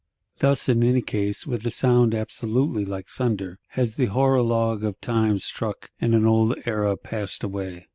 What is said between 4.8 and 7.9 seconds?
of Time struck, and an old Era passed away.